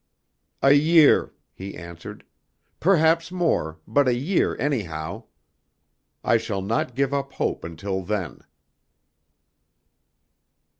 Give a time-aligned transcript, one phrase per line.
[0.63, 2.23] "A year," he answered,
[2.79, 5.25] "perhaps more, but a year anyhow.
[6.23, 8.43] I shall not give up hope until then."